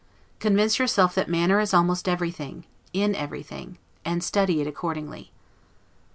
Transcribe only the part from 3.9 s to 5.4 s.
and study it accordingly.